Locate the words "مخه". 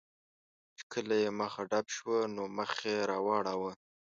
1.39-1.61